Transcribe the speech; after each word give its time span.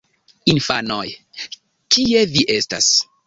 Infanoj... 0.53 1.05
kie 1.97 2.25
vi 2.33 2.47
estas? 2.57 2.89